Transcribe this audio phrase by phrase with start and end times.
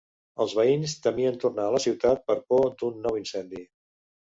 [0.45, 3.65] Els veïns temien tornar a la ciutat per por d'un nou incendi.